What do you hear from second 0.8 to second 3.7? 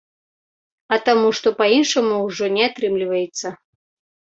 А таму, што па-іншаму ўжо не атрымліваецца.